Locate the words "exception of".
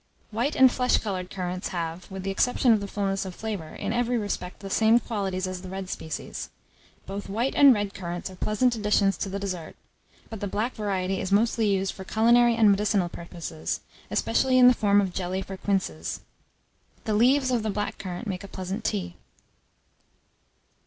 2.31-2.79